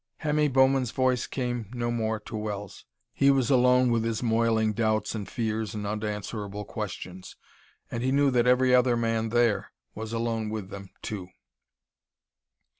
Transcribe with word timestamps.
Hemmy 0.21 0.47
Bowman's 0.47 0.89
voice 0.89 1.27
came 1.27 1.69
no 1.75 1.91
more 1.91 2.19
to 2.21 2.35
Wells. 2.35 2.85
He 3.13 3.29
was 3.29 3.51
alone 3.51 3.91
with 3.91 4.03
his 4.03 4.23
moiling 4.23 4.73
doubts 4.73 5.13
and 5.13 5.29
fears 5.29 5.75
and 5.75 5.85
unanswerable 5.85 6.65
questions, 6.65 7.35
and 7.91 8.01
he 8.01 8.11
knew 8.11 8.31
that 8.31 8.47
every 8.47 8.73
other 8.73 8.97
man 8.97 9.29
there 9.29 9.71
was 9.93 10.11
alone 10.11 10.49
with 10.49 10.71
them, 10.71 10.89
too.... 11.03 11.27